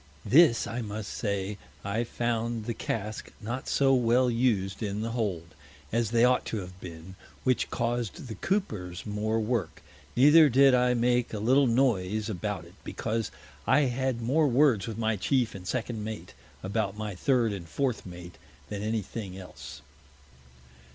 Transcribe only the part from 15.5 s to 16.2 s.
and Second